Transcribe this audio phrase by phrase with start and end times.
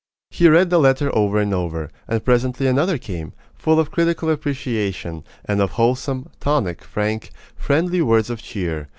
[0.31, 5.23] He read the letter over and over, and presently another came, full of critical appreciation,
[5.45, 8.89] and of wholesome, tonic, frank, friendly words of cheer.